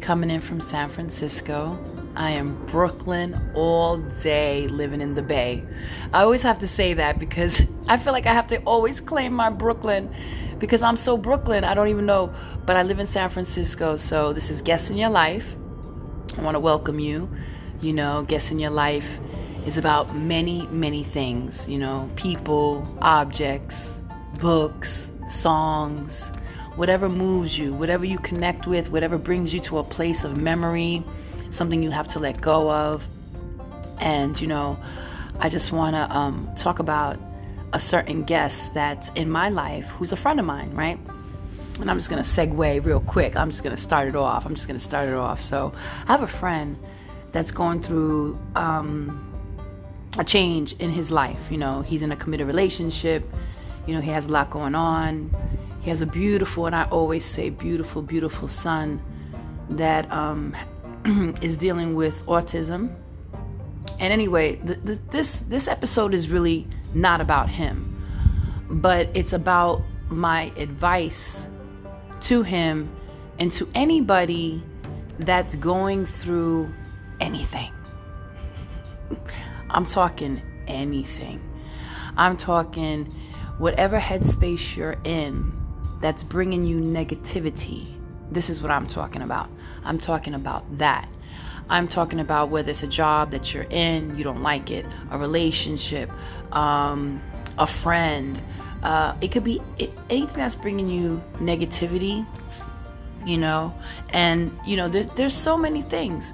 coming 0.02 0.30
in 0.30 0.42
from 0.42 0.60
San 0.60 0.90
Francisco. 0.90 1.80
I 2.14 2.32
am 2.32 2.66
Brooklyn 2.66 3.40
all 3.56 3.96
day 4.22 4.68
living 4.68 5.00
in 5.00 5.16
the 5.16 5.22
Bay. 5.22 5.64
I 6.12 6.24
always 6.24 6.42
have 6.42 6.60
to 6.60 6.68
say 6.68 6.94
that 6.96 7.20
because 7.20 7.62
I 7.88 7.96
feel 7.96 8.12
like 8.12 8.26
I 8.26 8.34
have 8.34 8.48
to 8.48 8.58
always 8.64 9.00
claim 9.00 9.32
my 9.32 9.50
Brooklyn 9.50 10.14
because 10.58 10.82
I'm 10.82 10.98
so 10.98 11.16
Brooklyn. 11.16 11.64
I 11.64 11.74
don't 11.74 11.88
even 11.88 12.06
know, 12.06 12.34
but 12.66 12.76
I 12.76 12.84
live 12.84 13.00
in 13.00 13.08
San 13.08 13.30
Francisco. 13.30 13.96
So 13.96 14.34
this 14.34 14.50
is 14.50 14.62
Guess 14.62 14.90
in 14.90 14.98
Your 14.98 15.10
Life. 15.10 15.56
I 16.38 16.42
want 16.42 16.56
to 16.56 16.60
welcome 16.60 17.00
you. 17.00 17.30
You 17.80 17.94
know, 17.94 18.26
Guess 18.28 18.52
in 18.52 18.60
Your 18.60 18.72
Life 18.72 19.20
is 19.70 19.78
about 19.78 20.16
many, 20.16 20.66
many 20.72 21.04
things, 21.04 21.68
you 21.68 21.78
know, 21.78 22.10
people, 22.16 22.88
objects, 23.02 24.00
books, 24.40 25.12
songs, 25.30 26.32
whatever 26.76 27.08
moves 27.08 27.60
you, 27.60 27.72
whatever 27.76 28.04
you 28.04 28.18
connect 28.18 28.66
with, 28.66 28.90
whatever 28.90 29.20
brings 29.20 29.54
you 29.54 29.60
to 29.60 29.78
a 29.78 29.84
place 29.84 30.24
of 30.24 30.38
memory, 30.38 31.04
something 31.52 31.84
you 31.84 31.92
have 31.92 32.08
to 32.08 32.18
let 32.18 32.42
go 32.42 32.72
of. 32.72 33.08
And, 34.00 34.42
you 34.42 34.48
know, 34.48 34.80
I 35.40 35.50
just 35.50 35.72
want 35.72 35.96
to 35.96 36.18
um, 36.18 36.50
talk 36.56 36.80
about 36.80 37.20
a 37.72 37.80
certain 37.80 38.24
guest 38.24 38.74
that's 38.74 39.10
in 39.10 39.30
my 39.30 39.50
life 39.50 39.86
who's 39.90 40.12
a 40.12 40.18
friend 40.18 40.40
of 40.40 40.48
mine, 40.48 40.72
right? 40.74 40.98
And 41.80 41.92
I'm 41.92 41.98
just 41.98 42.10
going 42.10 42.24
to 42.24 42.28
segue 42.28 42.84
real 42.84 43.02
quick. 43.02 43.36
I'm 43.36 43.52
just 43.52 43.62
going 43.62 43.76
to 43.76 43.82
start 43.82 44.08
it 44.08 44.16
off. 44.16 44.48
I'm 44.48 44.56
just 44.56 44.68
going 44.68 44.80
to 44.80 44.84
start 44.84 45.10
it 45.10 45.14
off. 45.14 45.40
So 45.40 45.74
I 46.08 46.12
have 46.12 46.24
a 46.24 46.28
friend 46.28 46.76
that's 47.32 47.52
going 47.52 47.84
through 47.84 48.40
um, 48.56 49.29
a 50.18 50.24
change 50.24 50.74
in 50.74 50.90
his 50.90 51.12
life. 51.12 51.40
You 51.50 51.58
know, 51.58 51.82
he's 51.82 52.02
in 52.02 52.12
a 52.12 52.16
committed 52.16 52.48
relationship. 52.48 53.24
You 53.86 53.94
know, 53.96 54.02
he 54.02 54.10
has 54.12 54.26
a 54.26 54.30
lot 54.30 54.50
going 54.50 54.76
on. 54.76 55.36
He 55.82 55.90
has 55.90 56.02
a 56.02 56.06
beautiful, 56.06 56.66
and 56.66 56.76
I 56.76 56.84
always 56.86 57.24
say 57.24 57.50
beautiful, 57.50 58.02
beautiful 58.02 58.48
son 58.48 59.02
that 59.70 60.12
um, 60.12 60.56
is 61.42 61.56
dealing 61.56 61.96
with 61.96 62.26
autism. 62.26 62.96
And 64.00 64.14
anyway, 64.14 64.56
the, 64.58 64.76
the, 64.76 64.96
this 65.10 65.42
this 65.48 65.68
episode 65.68 66.14
is 66.14 66.30
really 66.30 66.68
not 66.94 67.22
about 67.22 67.50
him, 67.50 68.02
but 68.70 69.10
it's 69.14 69.34
about 69.34 69.82
my 70.10 70.52
advice 70.58 71.48
to 72.22 72.44
him 72.44 72.90
and 73.40 73.52
to 73.54 73.70
anybody 73.74 74.64
that's 75.20 75.56
going 75.56 76.06
through 76.06 76.74
anything. 77.20 77.72
I'm 79.70 79.86
talking 79.86 80.42
anything. 80.68 81.42
I'm 82.18 82.38
talking 82.38 83.06
whatever 83.58 84.00
headspace 84.00 84.76
you're 84.76 84.98
in 85.04 85.54
that's 86.02 86.24
bringing 86.24 86.66
you 86.66 86.80
negativity. 86.80 87.94
This 88.32 88.50
is 88.50 88.62
what 88.62 88.72
I'm 88.72 88.88
talking 88.88 89.22
about. 89.22 89.50
I'm 89.84 90.00
talking 90.00 90.34
about 90.34 90.78
that. 90.78 91.08
I'm 91.70 91.88
talking 91.88 92.20
about 92.20 92.50
whether 92.50 92.72
it's 92.72 92.84
a 92.84 92.88
job 92.88 93.32
that 93.32 93.54
you're 93.54 93.68
in, 93.70 94.18
you 94.18 94.24
don't 94.24 94.42
like 94.42 94.72
it, 94.72 94.86
a 95.12 95.18
relationship, 95.18 96.10
um, 96.52 97.22
a 97.60 97.68
friend. 97.68 98.42
Uh, 98.82 99.16
it 99.22 99.32
could 99.32 99.44
be 99.44 99.62
anything 100.10 100.36
that's 100.36 100.56
bringing 100.56 100.90
you 100.90 101.22
negativity, 101.36 102.26
you 103.26 103.38
know. 103.38 103.74
And, 104.10 104.58
you 104.66 104.78
know, 104.78 104.90
there's 104.90 105.34
so 105.34 105.58
many 105.58 105.82
things. 105.82 106.34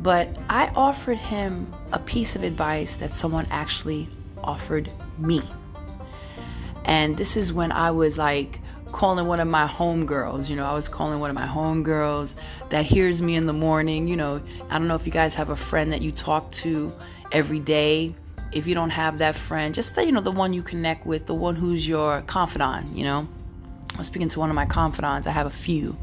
But 0.00 0.36
I 0.48 0.68
offered 0.68 1.18
him 1.18 1.72
a 1.92 1.98
piece 1.98 2.34
of 2.34 2.42
advice 2.42 2.96
that 2.96 3.14
someone 3.14 3.46
actually 3.50 4.08
offered 4.42 4.90
me. 5.18 5.42
And 6.84 7.16
this 7.16 7.36
is 7.36 7.52
when 7.52 7.70
I 7.70 7.92
was 7.92 8.18
like 8.18 8.60
calling 8.90 9.26
one 9.26 9.40
of 9.40 9.48
my 9.48 9.66
homegirls. 9.66 10.48
You 10.48 10.56
know, 10.56 10.64
I 10.64 10.74
was 10.74 10.88
calling 10.88 11.20
one 11.20 11.30
of 11.30 11.36
my 11.36 11.46
homegirls 11.46 12.30
that 12.68 12.84
hears 12.84 13.22
me 13.22 13.36
in 13.36 13.46
the 13.46 13.52
morning. 13.52 14.08
You 14.08 14.16
know, 14.16 14.42
I 14.68 14.78
don't 14.78 14.88
know 14.88 14.94
if 14.94 15.06
you 15.06 15.12
guys 15.12 15.34
have 15.34 15.50
a 15.50 15.56
friend 15.56 15.92
that 15.92 16.02
you 16.02 16.12
talk 16.12 16.50
to 16.52 16.92
every 17.30 17.60
day. 17.60 18.14
If 18.52 18.66
you 18.66 18.74
don't 18.74 18.90
have 18.90 19.18
that 19.18 19.34
friend, 19.34 19.74
just 19.74 19.96
you 19.96 20.12
know, 20.12 20.20
the 20.20 20.30
one 20.30 20.52
you 20.52 20.62
connect 20.62 21.06
with, 21.06 21.24
the 21.26 21.34
one 21.34 21.56
who's 21.56 21.88
your 21.88 22.20
confidant, 22.22 22.94
you 22.94 23.04
know. 23.04 23.26
I 23.94 23.98
was 23.98 24.06
speaking 24.06 24.28
to 24.30 24.40
one 24.40 24.50
of 24.50 24.54
my 24.54 24.66
confidants. 24.66 25.26
I 25.26 25.30
have 25.30 25.46
a 25.46 25.50
few, 25.50 25.96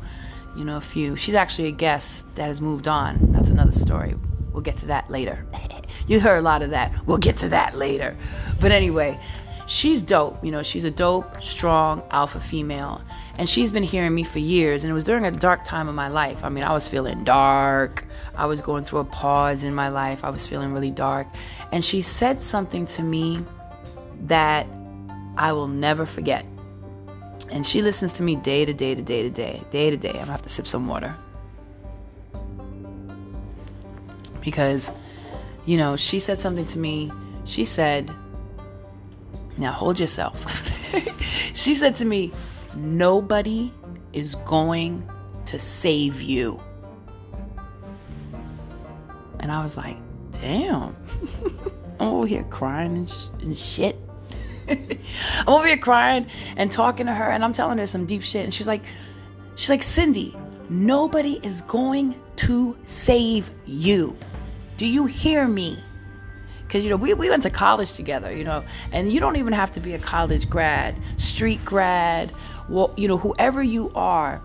you 0.55 0.63
know, 0.63 0.77
a 0.77 0.81
few. 0.81 1.15
She's 1.15 1.35
actually 1.35 1.67
a 1.67 1.71
guest 1.71 2.25
that 2.35 2.45
has 2.45 2.61
moved 2.61 2.87
on. 2.87 3.31
That's 3.31 3.49
another 3.49 3.71
story. 3.71 4.15
We'll 4.51 4.63
get 4.63 4.77
to 4.77 4.87
that 4.87 5.09
later. 5.09 5.45
you 6.07 6.19
heard 6.19 6.37
a 6.37 6.41
lot 6.41 6.61
of 6.61 6.71
that. 6.71 6.91
We'll 7.07 7.17
get 7.17 7.37
to 7.37 7.49
that 7.49 7.77
later. 7.77 8.17
But 8.59 8.71
anyway, 8.71 9.19
she's 9.67 10.01
dope. 10.01 10.43
You 10.43 10.51
know, 10.51 10.63
she's 10.63 10.83
a 10.83 10.91
dope, 10.91 11.41
strong 11.43 12.03
alpha 12.11 12.39
female. 12.39 13.01
And 13.37 13.47
she's 13.47 13.71
been 13.71 13.83
hearing 13.83 14.13
me 14.13 14.23
for 14.23 14.39
years. 14.39 14.83
And 14.83 14.91
it 14.91 14.93
was 14.93 15.03
during 15.03 15.25
a 15.25 15.31
dark 15.31 15.63
time 15.63 15.87
of 15.87 15.95
my 15.95 16.09
life. 16.09 16.43
I 16.43 16.49
mean, 16.49 16.63
I 16.63 16.73
was 16.73 16.87
feeling 16.87 17.23
dark. 17.23 18.05
I 18.35 18.47
was 18.47 18.61
going 18.61 18.83
through 18.83 18.99
a 18.99 19.05
pause 19.05 19.63
in 19.63 19.73
my 19.73 19.89
life. 19.89 20.23
I 20.23 20.29
was 20.29 20.45
feeling 20.45 20.73
really 20.73 20.91
dark. 20.91 21.27
And 21.71 21.85
she 21.85 22.01
said 22.01 22.41
something 22.41 22.85
to 22.87 23.03
me 23.03 23.39
that 24.23 24.67
I 25.37 25.53
will 25.53 25.67
never 25.67 26.05
forget. 26.05 26.45
And 27.51 27.65
she 27.65 27.81
listens 27.81 28.13
to 28.13 28.23
me 28.23 28.35
day 28.35 28.65
to 28.65 28.73
day 28.73 28.95
to 28.95 29.01
day 29.01 29.23
to 29.23 29.29
day, 29.29 29.63
day 29.71 29.89
to 29.89 29.97
day. 29.97 30.09
I'm 30.09 30.19
gonna 30.19 30.31
have 30.31 30.43
to 30.43 30.49
sip 30.49 30.67
some 30.67 30.87
water. 30.87 31.15
Because, 34.41 34.91
you 35.65 35.77
know, 35.77 35.95
she 35.97 36.19
said 36.19 36.39
something 36.39 36.65
to 36.67 36.77
me. 36.77 37.11
She 37.45 37.65
said, 37.65 38.13
now 39.59 39.73
hold 39.73 39.99
yourself. 39.99 40.41
she 41.53 41.75
said 41.75 41.97
to 41.97 42.05
me, 42.05 42.31
Nobody 42.75 43.73
is 44.13 44.35
going 44.45 45.07
to 45.45 45.59
save 45.59 46.21
you. 46.21 46.59
And 49.41 49.51
I 49.51 49.61
was 49.61 49.75
like, 49.75 49.97
Damn. 50.31 50.95
I'm 51.99 52.07
over 52.07 52.27
here 52.27 52.45
crying 52.45 52.95
and, 52.95 53.09
sh- 53.09 53.27
and 53.41 53.57
shit. 53.57 53.99
I'm 55.39 55.49
over 55.49 55.67
here 55.67 55.77
crying 55.77 56.27
and 56.55 56.71
talking 56.71 57.07
to 57.07 57.13
her, 57.13 57.29
and 57.29 57.43
I'm 57.43 57.53
telling 57.53 57.77
her 57.77 57.87
some 57.87 58.05
deep 58.05 58.23
shit. 58.23 58.43
And 58.43 58.53
she's 58.53 58.67
like, 58.67 58.83
She's 59.59 59.69
like, 59.69 59.83
Cindy, 59.83 60.37
nobody 60.69 61.37
is 61.43 61.59
going 61.63 62.15
to 62.37 62.77
save 62.85 63.51
you. 63.65 64.15
Do 64.77 64.85
you 64.85 65.05
hear 65.05 65.45
me? 65.47 65.83
because 66.69 66.83
you 66.83 66.89
know 66.91 66.95
we, 66.95 67.15
we 67.15 67.31
went 67.31 67.41
to 67.41 67.49
college 67.49 67.93
together 67.93 68.31
you 68.31 68.43
know 68.43 68.63
and 68.91 69.11
you 69.11 69.19
don't 69.19 69.37
even 69.37 69.51
have 69.51 69.71
to 69.73 69.79
be 69.79 69.95
a 69.95 69.97
college 69.97 70.47
grad 70.47 70.95
street 71.17 71.59
grad 71.65 72.31
well 72.69 72.93
you 72.95 73.07
know 73.07 73.17
whoever 73.17 73.63
you 73.63 73.91
are 73.95 74.39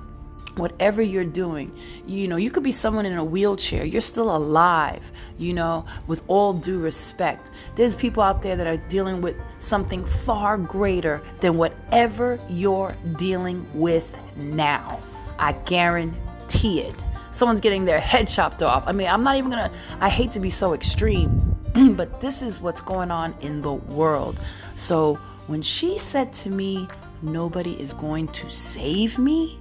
whatever 0.57 1.03
you're 1.03 1.25
doing 1.25 1.77
you 2.07 2.29
know 2.29 2.37
you 2.37 2.51
could 2.51 2.63
be 2.63 2.73
someone 2.73 3.07
in 3.07 3.17
a 3.17 3.25
wheelchair. 3.25 3.85
You're 3.85 4.01
still 4.01 4.35
alive 4.35 5.11
you 5.39 5.53
know 5.53 5.85
with 6.07 6.23
all 6.29 6.53
due 6.53 6.79
respect. 6.79 7.51
There's 7.77 7.97
people 7.97 8.23
out 8.23 8.43
there 8.43 8.57
that 8.57 8.67
are 8.67 8.77
dealing 8.89 9.21
with 9.21 9.37
something 9.59 10.05
far 10.25 10.59
greater 10.59 11.23
than 11.41 11.57
whatever 11.57 12.39
you're 12.49 12.97
dealing 13.17 13.67
with 13.75 14.17
now. 14.37 15.01
I 15.39 15.53
guarantee 15.53 16.81
it. 16.81 16.95
Someone's 17.33 17.61
getting 17.61 17.85
their 17.85 18.01
head 18.01 18.29
chopped 18.29 18.63
off. 18.63 18.85
I 18.87 18.93
mean 18.93 19.09
i'm 19.09 19.25
not 19.25 19.37
even 19.37 19.51
gonna 19.51 19.73
i 20.01 20.09
hate 20.09 20.33
to 20.33 20.41
be 20.41 20.51
so 20.51 20.75
extreme 20.75 21.51
but 21.97 22.21
this 22.21 22.43
is 22.43 22.61
what's 22.61 22.81
going 22.81 23.11
on 23.11 23.35
in 23.41 23.63
the 23.63 23.73
world. 23.73 24.39
So 24.77 25.15
when 25.47 25.61
she 25.61 25.99
said 25.99 26.33
to 26.35 26.49
me, 26.49 26.89
Nobody 27.25 27.73
is 27.81 27.95
going 27.95 28.29
to 28.29 28.51
save 28.51 29.19
me, 29.19 29.59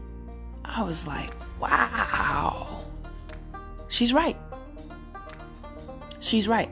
I 0.66 0.84
was 0.84 1.06
like, 1.06 1.32
Wow. 1.60 2.84
She's 3.88 4.12
right. 4.12 4.38
She's 6.20 6.48
right. 6.48 6.70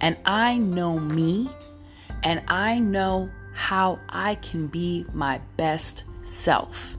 And 0.00 0.16
I 0.24 0.56
know 0.58 0.98
me, 0.98 1.50
and 2.22 2.42
I 2.48 2.78
know 2.78 3.28
how 3.54 3.98
I 4.08 4.36
can 4.36 4.66
be 4.66 5.04
my 5.12 5.40
best 5.56 6.04
self. 6.24 6.96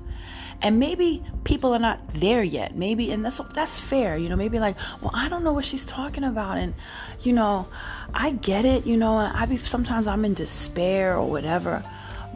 And 0.61 0.79
maybe 0.79 1.23
people 1.43 1.73
are 1.73 1.79
not 1.79 1.99
there 2.13 2.43
yet. 2.43 2.75
Maybe, 2.75 3.11
and 3.11 3.23
that's 3.25 3.39
that's 3.53 3.79
fair. 3.79 4.17
You 4.17 4.29
know, 4.29 4.35
maybe 4.35 4.59
like, 4.59 4.75
well, 5.01 5.11
I 5.13 5.29
don't 5.29 5.43
know 5.43 5.53
what 5.53 5.65
she's 5.65 5.85
talking 5.85 6.23
about, 6.23 6.57
and 6.57 6.73
you 7.21 7.33
know, 7.33 7.67
I 8.13 8.31
get 8.31 8.65
it. 8.65 8.85
You 8.85 8.97
know, 8.97 9.17
I 9.17 9.45
be 9.45 9.57
sometimes 9.57 10.05
I'm 10.05 10.25
in 10.25 10.33
despair 10.33 11.17
or 11.17 11.27
whatever, 11.29 11.83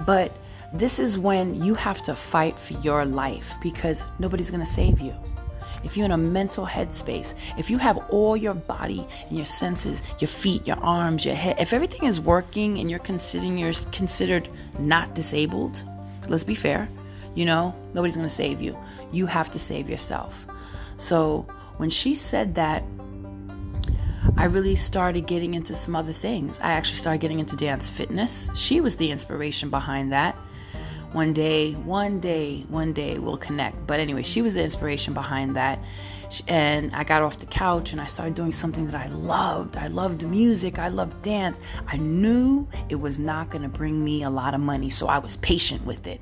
but 0.05 0.31
this 0.73 0.99
is 0.99 1.17
when 1.17 1.63
you 1.63 1.73
have 1.73 2.01
to 2.03 2.15
fight 2.15 2.57
for 2.59 2.73
your 2.81 3.05
life 3.05 3.55
because 3.61 4.05
nobody's 4.19 4.49
gonna 4.49 4.65
save 4.65 4.99
you 4.99 5.15
if 5.83 5.95
you're 5.95 6.05
in 6.05 6.11
a 6.11 6.17
mental 6.17 6.65
headspace, 6.65 7.33
if 7.57 7.69
you 7.69 7.77
have 7.77 7.97
all 8.09 8.35
your 8.35 8.53
body 8.53 9.07
and 9.27 9.37
your 9.37 9.45
senses, 9.45 10.01
your 10.19 10.27
feet, 10.27 10.65
your 10.67 10.77
arms, 10.77 11.25
your 11.25 11.35
head, 11.35 11.57
if 11.59 11.73
everything 11.73 12.03
is 12.03 12.19
working 12.19 12.79
and 12.79 12.89
you're 12.89 12.99
considering 12.99 13.57
you're 13.57 13.73
considered 13.91 14.49
not 14.77 15.15
disabled, 15.15 15.83
let's 16.27 16.43
be 16.43 16.55
fair, 16.55 16.89
you 17.35 17.45
know, 17.45 17.73
nobody's 17.93 18.15
going 18.15 18.27
to 18.27 18.33
save 18.33 18.61
you. 18.61 18.77
You 19.11 19.25
have 19.25 19.49
to 19.51 19.59
save 19.59 19.89
yourself. 19.89 20.33
So 20.97 21.47
when 21.77 21.89
she 21.89 22.15
said 22.15 22.55
that, 22.55 22.83
I 24.37 24.45
really 24.45 24.75
started 24.75 25.27
getting 25.27 25.53
into 25.53 25.75
some 25.75 25.95
other 25.95 26.13
things. 26.13 26.59
I 26.59 26.71
actually 26.71 26.97
started 26.97 27.19
getting 27.19 27.39
into 27.39 27.55
dance 27.55 27.89
fitness. 27.89 28.49
She 28.55 28.79
was 28.79 28.95
the 28.95 29.09
inspiration 29.11 29.69
behind 29.69 30.11
that. 30.11 30.37
One 31.11 31.33
day, 31.33 31.73
one 31.73 32.19
day, 32.19 32.65
one 32.69 32.93
day 32.93 33.17
we'll 33.17 33.37
connect. 33.37 33.87
But 33.87 33.99
anyway, 33.99 34.23
she 34.23 34.41
was 34.41 34.53
the 34.53 34.63
inspiration 34.63 35.13
behind 35.13 35.55
that. 35.55 35.79
And 36.47 36.93
I 36.93 37.03
got 37.03 37.23
off 37.23 37.39
the 37.39 37.47
couch 37.47 37.91
and 37.91 37.99
I 37.99 38.05
started 38.05 38.35
doing 38.35 38.51
something 38.51 38.85
that 38.85 38.95
I 38.95 39.07
loved. 39.07 39.75
I 39.75 39.87
loved 39.87 40.27
music, 40.27 40.77
I 40.77 40.89
loved 40.89 41.19
dance. 41.23 41.59
I 41.87 41.97
knew 41.97 42.67
it 42.89 42.95
was 42.95 43.17
not 43.17 43.49
going 43.49 43.63
to 43.63 43.69
bring 43.69 44.03
me 44.03 44.21
a 44.21 44.29
lot 44.29 44.53
of 44.53 44.61
money, 44.61 44.91
so 44.91 45.07
I 45.07 45.17
was 45.17 45.37
patient 45.37 45.83
with 45.85 46.05
it. 46.05 46.21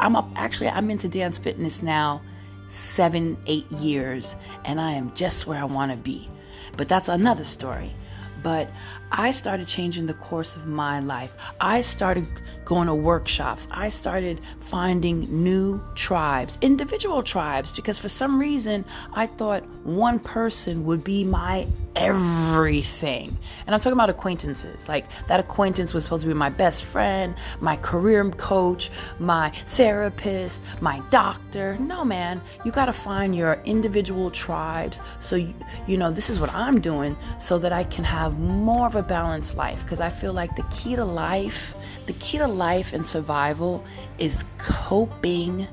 I'm 0.00 0.16
up, 0.16 0.30
actually, 0.34 0.70
I'm 0.70 0.90
into 0.90 1.08
dance 1.08 1.36
fitness 1.36 1.82
now 1.82 2.22
seven, 2.70 3.36
eight 3.46 3.70
years, 3.72 4.34
and 4.64 4.80
I 4.80 4.92
am 4.92 5.14
just 5.14 5.46
where 5.46 5.58
I 5.58 5.64
want 5.64 5.90
to 5.90 5.96
be. 5.96 6.28
But 6.76 6.88
that's 6.88 7.08
another 7.08 7.44
story. 7.44 7.94
But 8.42 8.70
I 9.10 9.30
started 9.30 9.66
changing 9.66 10.06
the 10.06 10.14
course 10.14 10.54
of 10.56 10.66
my 10.66 11.00
life. 11.00 11.32
I 11.60 11.80
started 11.80 12.26
going 12.64 12.86
to 12.86 12.94
workshops. 12.94 13.66
I 13.70 13.88
started 13.88 14.40
finding 14.60 15.42
new 15.42 15.82
tribes, 15.94 16.58
individual 16.60 17.22
tribes, 17.22 17.70
because 17.70 17.98
for 17.98 18.10
some 18.10 18.38
reason 18.38 18.84
I 19.14 19.26
thought 19.26 19.64
one 19.84 20.18
person 20.18 20.84
would 20.84 21.02
be 21.02 21.24
my 21.24 21.66
everything. 21.96 23.36
And 23.66 23.74
I'm 23.74 23.80
talking 23.80 23.94
about 23.94 24.10
acquaintances. 24.10 24.88
Like 24.88 25.06
that 25.28 25.40
acquaintance 25.40 25.94
was 25.94 26.04
supposed 26.04 26.22
to 26.22 26.28
be 26.28 26.34
my 26.34 26.50
best 26.50 26.84
friend, 26.84 27.34
my 27.60 27.76
career 27.76 28.18
coach, 28.32 28.90
my 29.18 29.50
therapist, 29.68 30.60
my 30.80 31.00
doctor. 31.10 31.76
No, 31.78 32.04
man, 32.04 32.42
you 32.64 32.72
got 32.72 32.86
to 32.86 32.92
find 32.92 33.34
your 33.34 33.54
individual 33.64 34.30
tribes. 34.30 35.00
So, 35.20 35.36
you, 35.36 35.54
you 35.86 35.96
know, 35.96 36.10
this 36.10 36.28
is 36.28 36.38
what 36.38 36.52
I'm 36.52 36.80
doing 36.80 37.16
so 37.38 37.58
that 37.58 37.72
I 37.72 37.84
can 37.84 38.04
have 38.04 38.38
more 38.38 38.86
of 38.86 38.96
a 38.98 39.02
balanced 39.02 39.56
life 39.56 39.80
because 39.82 40.00
I 40.00 40.10
feel 40.10 40.32
like 40.32 40.56
the 40.56 40.64
key 40.64 40.96
to 40.96 41.04
life, 41.04 41.74
the 42.06 42.12
key 42.14 42.38
to 42.38 42.48
life 42.48 42.92
and 42.92 43.06
survival 43.06 43.84
is 44.18 44.44
coping. 44.58 45.66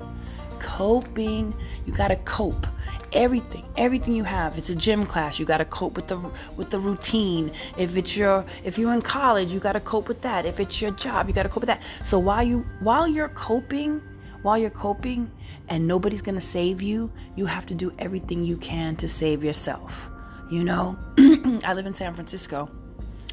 Coping. 0.59 1.53
You 1.85 1.93
got 1.93 2.09
to 2.09 2.15
cope. 2.17 2.67
Everything, 3.11 3.65
everything 3.77 4.15
you 4.15 4.23
have. 4.23 4.57
It's 4.57 4.69
a 4.69 4.75
gym 4.75 5.05
class. 5.05 5.39
You 5.39 5.45
got 5.45 5.57
to 5.57 5.65
cope 5.65 5.95
with 5.95 6.07
the 6.07 6.17
with 6.57 6.69
the 6.69 6.79
routine. 6.79 7.51
If 7.77 7.95
it's 7.97 8.15
your 8.15 8.45
if 8.63 8.77
you're 8.77 8.93
in 8.93 9.01
college, 9.01 9.51
you 9.51 9.59
got 9.59 9.73
to 9.73 9.79
cope 9.79 10.07
with 10.07 10.21
that. 10.21 10.45
If 10.45 10.59
it's 10.59 10.81
your 10.81 10.91
job, 10.91 11.27
you 11.27 11.33
got 11.33 11.43
to 11.43 11.49
cope 11.49 11.61
with 11.61 11.67
that. 11.67 11.81
So 12.03 12.19
while 12.19 12.43
you 12.43 12.65
while 12.79 13.07
you're 13.07 13.29
coping, 13.29 14.01
while 14.41 14.57
you're 14.57 14.69
coping 14.69 15.31
and 15.69 15.87
nobody's 15.87 16.21
going 16.21 16.35
to 16.35 16.45
save 16.45 16.81
you, 16.81 17.11
you 17.35 17.45
have 17.45 17.65
to 17.67 17.73
do 17.73 17.93
everything 17.99 18.43
you 18.43 18.57
can 18.57 18.95
to 18.97 19.07
save 19.07 19.43
yourself. 19.43 19.93
You 20.51 20.63
know, 20.63 20.97
I 21.63 21.73
live 21.73 21.85
in 21.85 21.93
San 21.95 22.13
Francisco 22.13 22.69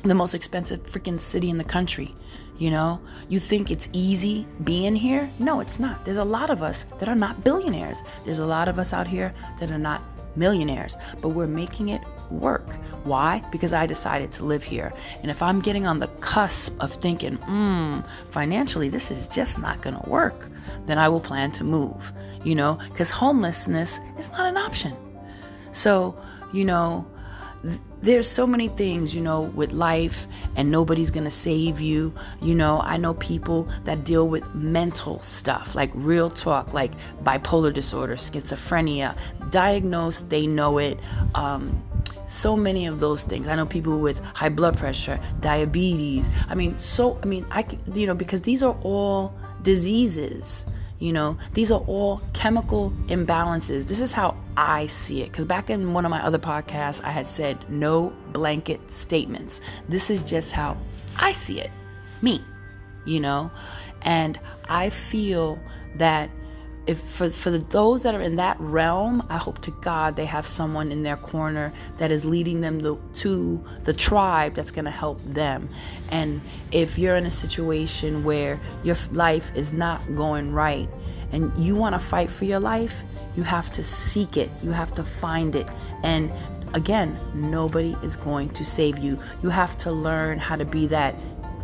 the 0.02 0.14
most 0.14 0.34
expensive 0.34 0.82
freaking 0.86 1.20
city 1.20 1.50
in 1.50 1.58
the 1.58 1.64
country. 1.64 2.14
You 2.58 2.70
know, 2.70 3.00
you 3.28 3.40
think 3.40 3.70
it's 3.70 3.88
easy 3.92 4.46
being 4.62 4.94
here? 4.94 5.28
No, 5.38 5.60
it's 5.60 5.78
not. 5.78 6.04
There's 6.04 6.16
a 6.16 6.24
lot 6.24 6.50
of 6.50 6.62
us 6.62 6.84
that 6.98 7.08
are 7.08 7.14
not 7.14 7.42
billionaires. 7.42 7.98
There's 8.24 8.38
a 8.38 8.46
lot 8.46 8.68
of 8.68 8.78
us 8.78 8.92
out 8.92 9.08
here 9.08 9.34
that 9.58 9.70
are 9.70 9.78
not 9.78 10.02
millionaires, 10.36 10.96
but 11.20 11.30
we're 11.30 11.46
making 11.46 11.88
it 11.88 12.02
work. 12.30 12.74
Why? 13.04 13.42
Because 13.50 13.72
I 13.72 13.86
decided 13.86 14.32
to 14.32 14.44
live 14.44 14.62
here. 14.62 14.92
And 15.22 15.30
if 15.30 15.42
I'm 15.42 15.60
getting 15.60 15.86
on 15.86 15.98
the 15.98 16.06
cusp 16.20 16.72
of 16.80 16.92
thinking, 16.94 17.36
hmm, 17.36 18.00
financially, 18.30 18.88
this 18.88 19.10
is 19.10 19.26
just 19.28 19.58
not 19.58 19.82
going 19.82 20.00
to 20.00 20.08
work, 20.08 20.48
then 20.86 20.98
I 20.98 21.08
will 21.08 21.20
plan 21.20 21.52
to 21.52 21.64
move, 21.64 22.12
you 22.44 22.54
know, 22.54 22.78
because 22.90 23.10
homelessness 23.10 23.98
is 24.18 24.30
not 24.30 24.46
an 24.46 24.56
option. 24.56 24.96
So, 25.72 26.16
you 26.52 26.64
know, 26.64 27.06
there's 28.00 28.28
so 28.28 28.46
many 28.46 28.68
things, 28.68 29.14
you 29.14 29.20
know, 29.20 29.42
with 29.42 29.72
life, 29.72 30.26
and 30.56 30.70
nobody's 30.70 31.10
gonna 31.10 31.30
save 31.30 31.80
you. 31.80 32.12
You 32.40 32.54
know, 32.54 32.80
I 32.80 32.96
know 32.96 33.14
people 33.14 33.68
that 33.84 34.04
deal 34.04 34.28
with 34.28 34.42
mental 34.54 35.20
stuff, 35.20 35.74
like 35.74 35.90
real 35.94 36.28
talk, 36.28 36.72
like 36.72 36.92
bipolar 37.22 37.72
disorder, 37.72 38.16
schizophrenia, 38.16 39.16
diagnosed, 39.50 40.28
they 40.28 40.46
know 40.46 40.78
it. 40.78 40.98
Um, 41.34 41.82
so 42.26 42.56
many 42.56 42.86
of 42.86 42.98
those 42.98 43.22
things. 43.22 43.46
I 43.46 43.54
know 43.54 43.66
people 43.66 44.00
with 44.00 44.18
high 44.20 44.48
blood 44.48 44.76
pressure, 44.76 45.20
diabetes. 45.40 46.28
I 46.48 46.54
mean, 46.54 46.78
so, 46.78 47.20
I 47.22 47.26
mean, 47.26 47.46
I, 47.50 47.64
you 47.94 48.06
know, 48.06 48.14
because 48.14 48.40
these 48.40 48.62
are 48.62 48.76
all 48.82 49.38
diseases 49.62 50.64
you 51.02 51.12
know, 51.12 51.36
these 51.52 51.72
are 51.72 51.80
all 51.80 52.22
chemical 52.32 52.92
imbalances. 53.08 53.88
This 53.88 53.98
is 53.98 54.12
how 54.12 54.36
I 54.56 54.86
see 54.86 55.20
it. 55.22 55.32
Because 55.32 55.44
back 55.44 55.68
in 55.68 55.94
one 55.94 56.04
of 56.04 56.12
my 56.12 56.24
other 56.24 56.38
podcasts, 56.38 57.02
I 57.02 57.10
had 57.10 57.26
said 57.26 57.68
no 57.68 58.12
blanket 58.30 58.80
statements. 58.92 59.60
This 59.88 60.10
is 60.10 60.22
just 60.22 60.52
how 60.52 60.76
I 61.18 61.32
see 61.32 61.58
it. 61.58 61.72
Me, 62.22 62.40
you 63.04 63.18
know? 63.18 63.50
And 64.02 64.38
I 64.66 64.90
feel 64.90 65.58
that 65.96 66.30
if 66.86 67.00
for, 67.02 67.30
for 67.30 67.50
the, 67.50 67.58
those 67.58 68.02
that 68.02 68.14
are 68.14 68.20
in 68.20 68.36
that 68.36 68.58
realm, 68.60 69.24
I 69.28 69.36
hope 69.36 69.60
to 69.62 69.70
God 69.70 70.16
they 70.16 70.26
have 70.26 70.46
someone 70.46 70.90
in 70.90 71.02
their 71.02 71.16
corner 71.16 71.72
that 71.98 72.10
is 72.10 72.24
leading 72.24 72.60
them 72.60 72.80
to, 72.82 73.00
to 73.14 73.64
the 73.84 73.92
tribe 73.92 74.54
that's 74.54 74.70
going 74.70 74.86
to 74.86 74.90
help 74.90 75.20
them. 75.24 75.68
And 76.08 76.40
if 76.72 76.98
you're 76.98 77.16
in 77.16 77.26
a 77.26 77.30
situation 77.30 78.24
where 78.24 78.60
your 78.82 78.96
life 79.12 79.48
is 79.54 79.72
not 79.72 80.14
going 80.16 80.52
right 80.52 80.88
and 81.30 81.52
you 81.56 81.76
want 81.76 81.94
to 81.94 82.00
fight 82.00 82.30
for 82.30 82.44
your 82.44 82.60
life, 82.60 82.96
you 83.36 83.44
have 83.44 83.70
to 83.72 83.84
seek 83.84 84.36
it, 84.36 84.50
you 84.62 84.70
have 84.70 84.94
to 84.96 85.04
find 85.04 85.54
it. 85.54 85.68
And 86.02 86.32
again, 86.74 87.18
nobody 87.34 87.96
is 88.02 88.16
going 88.16 88.50
to 88.50 88.64
save 88.64 88.98
you. 88.98 89.18
You 89.42 89.50
have 89.50 89.76
to 89.78 89.92
learn 89.92 90.38
how 90.38 90.56
to 90.56 90.64
be 90.64 90.88
that 90.88 91.14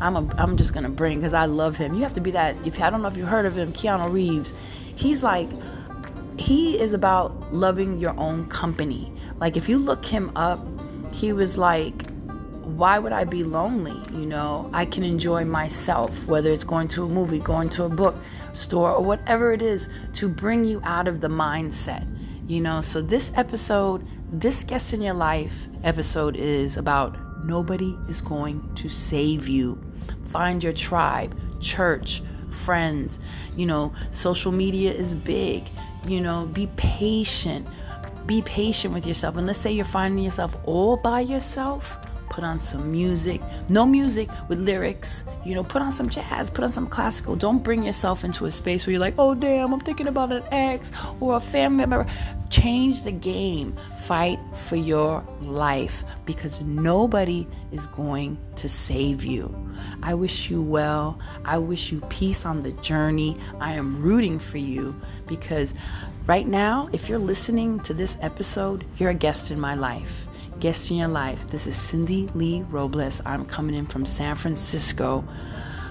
I'm 0.00 0.16
a, 0.16 0.34
I'm 0.36 0.56
just 0.56 0.72
gonna 0.72 0.88
bring 0.88 1.18
because 1.18 1.34
I 1.34 1.46
love 1.46 1.76
him. 1.76 1.94
You 1.94 2.02
have 2.02 2.14
to 2.14 2.20
be 2.20 2.30
that. 2.32 2.54
If 2.66 2.80
I 2.80 2.90
don't 2.90 3.02
know 3.02 3.08
if 3.08 3.16
you 3.16 3.26
heard 3.26 3.46
of 3.46 3.56
him, 3.56 3.72
Keanu 3.72 4.12
Reeves. 4.12 4.52
He's 4.98 5.22
like, 5.22 5.48
he 6.40 6.76
is 6.76 6.92
about 6.92 7.54
loving 7.54 7.98
your 7.98 8.18
own 8.18 8.48
company. 8.48 9.12
Like 9.38 9.56
if 9.56 9.68
you 9.68 9.78
look 9.78 10.04
him 10.04 10.32
up, 10.34 10.58
he 11.12 11.32
was 11.32 11.56
like, 11.56 12.10
why 12.64 12.98
would 12.98 13.12
I 13.12 13.22
be 13.22 13.44
lonely? 13.44 14.02
You 14.10 14.26
know, 14.26 14.68
I 14.72 14.86
can 14.86 15.04
enjoy 15.04 15.44
myself, 15.44 16.26
whether 16.26 16.50
it's 16.50 16.64
going 16.64 16.88
to 16.88 17.04
a 17.04 17.08
movie, 17.08 17.38
going 17.38 17.68
to 17.70 17.84
a 17.84 17.88
book 17.88 18.16
store, 18.54 18.90
or 18.90 19.04
whatever 19.04 19.52
it 19.52 19.62
is 19.62 19.86
to 20.14 20.28
bring 20.28 20.64
you 20.64 20.80
out 20.82 21.06
of 21.06 21.20
the 21.20 21.28
mindset. 21.28 22.04
You 22.48 22.60
know, 22.60 22.82
so 22.82 23.00
this 23.00 23.30
episode, 23.36 24.04
this 24.32 24.64
guest 24.64 24.92
in 24.92 25.00
your 25.00 25.14
life 25.14 25.54
episode 25.84 26.34
is 26.34 26.76
about 26.76 27.44
nobody 27.44 27.96
is 28.08 28.20
going 28.20 28.68
to 28.74 28.88
save 28.88 29.46
you. 29.46 29.80
Find 30.32 30.60
your 30.60 30.72
tribe, 30.72 31.38
church, 31.60 32.20
friends. 32.52 33.18
You 33.56 33.66
know, 33.66 33.92
social 34.12 34.52
media 34.52 34.92
is 34.92 35.14
big. 35.14 35.64
You 36.06 36.20
know, 36.20 36.46
be 36.46 36.68
patient. 36.76 37.66
Be 38.26 38.42
patient 38.42 38.92
with 38.94 39.06
yourself. 39.06 39.36
And 39.36 39.46
let's 39.46 39.58
say 39.58 39.72
you're 39.72 39.84
finding 39.84 40.24
yourself 40.24 40.54
all 40.64 40.96
by 40.96 41.20
yourself 41.20 41.98
put 42.38 42.44
on 42.44 42.60
some 42.60 42.92
music. 42.92 43.40
No 43.68 43.84
music 43.84 44.28
with 44.46 44.60
lyrics. 44.60 45.24
You 45.44 45.56
know, 45.56 45.64
put 45.64 45.82
on 45.82 45.90
some 45.90 46.08
jazz, 46.08 46.50
put 46.50 46.62
on 46.62 46.72
some 46.72 46.86
classical. 46.86 47.34
Don't 47.34 47.64
bring 47.64 47.82
yourself 47.82 48.22
into 48.22 48.44
a 48.44 48.50
space 48.52 48.86
where 48.86 48.92
you're 48.92 49.00
like, 49.00 49.16
oh, 49.18 49.34
damn, 49.34 49.74
I'm 49.74 49.80
thinking 49.80 50.06
about 50.06 50.30
an 50.30 50.44
ex 50.52 50.92
or 51.18 51.34
a 51.34 51.40
family 51.40 51.78
member. 51.78 52.06
Change 52.48 53.02
the 53.02 53.10
game. 53.10 53.76
Fight 54.06 54.38
for 54.68 54.76
your 54.76 55.24
life 55.40 56.04
because 56.26 56.60
nobody 56.60 57.44
is 57.72 57.88
going 57.88 58.38
to 58.54 58.68
save 58.68 59.24
you. 59.24 59.52
I 60.04 60.14
wish 60.14 60.48
you 60.48 60.62
well. 60.62 61.18
I 61.44 61.58
wish 61.58 61.90
you 61.90 62.00
peace 62.02 62.46
on 62.46 62.62
the 62.62 62.70
journey. 62.82 63.36
I 63.58 63.72
am 63.72 64.00
rooting 64.00 64.38
for 64.38 64.58
you 64.58 64.94
because 65.26 65.74
right 66.28 66.46
now, 66.46 66.88
if 66.92 67.08
you're 67.08 67.18
listening 67.18 67.80
to 67.80 67.92
this 67.92 68.16
episode, 68.20 68.84
you're 68.96 69.10
a 69.10 69.14
guest 69.14 69.50
in 69.50 69.58
my 69.58 69.74
life 69.74 70.27
guest 70.60 70.90
in 70.90 70.96
your 70.96 71.08
life. 71.08 71.38
This 71.50 71.66
is 71.66 71.76
Cindy 71.76 72.28
Lee 72.34 72.62
Robles. 72.70 73.20
I'm 73.24 73.44
coming 73.44 73.74
in 73.74 73.86
from 73.86 74.06
San 74.06 74.36
Francisco, 74.36 75.24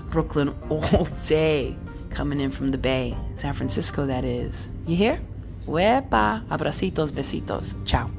Brooklyn 0.09 0.55
all 0.69 1.07
day. 1.27 1.75
Coming 2.09 2.39
in 2.39 2.51
from 2.51 2.71
the 2.71 2.77
Bay, 2.77 3.15
San 3.35 3.53
Francisco, 3.53 4.05
that 4.07 4.23
is. 4.23 4.67
You 4.87 4.95
hear? 4.95 5.21
Wepa, 5.67 6.47
abracitos, 6.47 7.11
besitos. 7.11 7.75
Ciao. 7.85 8.09